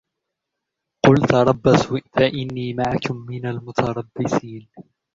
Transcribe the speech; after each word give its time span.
قُلْ 1.05 1.15
تَرَبَّصُوا 1.27 1.99
فَإِنِّي 2.13 2.73
مَعَكُم 2.73 3.15
مِّنَ 3.29 3.45
الْمُتَرَبِّصِينَ 3.45 4.69